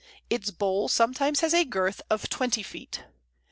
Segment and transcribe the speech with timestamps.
[0.31, 3.03] Its bole sometimes has a girth of twenty feet.